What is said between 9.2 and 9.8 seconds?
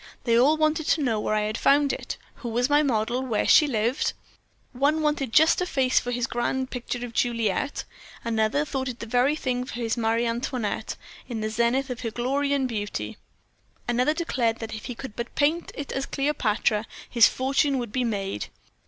thing for